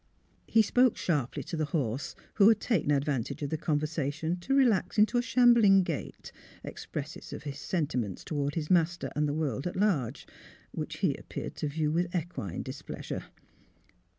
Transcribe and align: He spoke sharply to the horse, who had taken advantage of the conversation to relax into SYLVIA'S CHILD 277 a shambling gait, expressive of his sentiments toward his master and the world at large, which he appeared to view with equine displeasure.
He 0.47 0.63
spoke 0.63 0.97
sharply 0.97 1.43
to 1.43 1.55
the 1.55 1.65
horse, 1.77 2.15
who 2.33 2.47
had 2.49 2.59
taken 2.59 2.89
advantage 2.89 3.43
of 3.43 3.51
the 3.51 3.55
conversation 3.59 4.35
to 4.39 4.55
relax 4.55 4.97
into 4.97 5.17
SYLVIA'S 5.21 5.27
CHILD 5.27 5.45
277 5.57 5.61
a 5.61 5.61
shambling 5.61 5.83
gait, 5.83 6.31
expressive 6.67 7.33
of 7.33 7.43
his 7.43 7.59
sentiments 7.59 8.23
toward 8.23 8.55
his 8.55 8.71
master 8.71 9.11
and 9.15 9.27
the 9.27 9.35
world 9.35 9.67
at 9.67 9.75
large, 9.75 10.25
which 10.71 10.97
he 11.05 11.13
appeared 11.17 11.53
to 11.57 11.67
view 11.67 11.91
with 11.91 12.15
equine 12.15 12.63
displeasure. 12.63 13.25